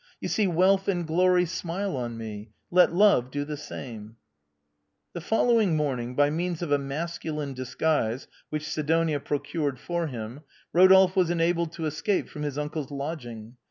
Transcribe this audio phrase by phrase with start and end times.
[0.19, 4.15] "You see, wealth and glory smile on me; let love do the same!"
[5.13, 10.41] The following morning, by means of a masculine dis guise, which Sidonia procured for him,
[10.73, 13.57] Rodolphe was en abled to escape from his uncle's lodging.